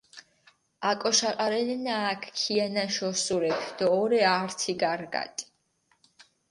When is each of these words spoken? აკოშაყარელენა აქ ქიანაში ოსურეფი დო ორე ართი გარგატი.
აკოშაყარელენა 0.91 1.97
აქ 2.13 2.25
ქიანაში 2.39 3.05
ოსურეფი 3.11 3.71
დო 3.83 3.87
ორე 4.01 4.21
ართი 4.37 4.73
გარგატი. 4.87 5.45